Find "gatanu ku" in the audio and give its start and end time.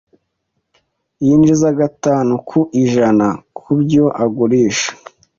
1.79-2.59